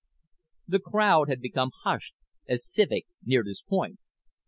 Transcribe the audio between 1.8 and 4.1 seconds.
hushed as Civek neared his point.